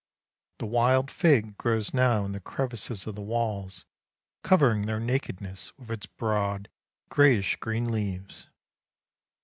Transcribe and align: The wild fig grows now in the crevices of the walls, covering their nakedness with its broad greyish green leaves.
The 0.57 0.65
wild 0.65 1.11
fig 1.11 1.59
grows 1.59 1.93
now 1.93 2.25
in 2.25 2.31
the 2.31 2.39
crevices 2.39 3.05
of 3.05 3.13
the 3.13 3.21
walls, 3.21 3.85
covering 4.43 4.87
their 4.87 4.99
nakedness 4.99 5.71
with 5.77 5.91
its 5.91 6.05
broad 6.07 6.69
greyish 7.11 7.55
green 7.57 7.91
leaves. 7.91 8.47